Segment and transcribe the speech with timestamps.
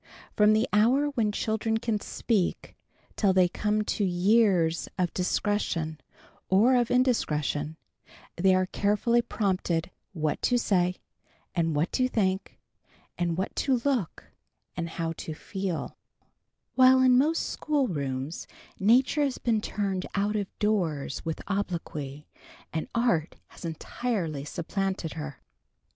[0.35, 2.75] From the hour when children can speak,
[3.15, 6.01] till they come to years of discretion
[6.49, 7.77] or of indiscretion,
[8.35, 10.95] they are carefully prompted what to say,
[11.53, 12.57] and what to think,
[13.15, 14.23] and what to look,
[14.75, 15.95] and how to feel;
[16.73, 18.47] while in most school rooms
[18.79, 22.27] nature has been turned out of doors with obloquy,
[22.73, 25.43] and art has entirely supplanted her.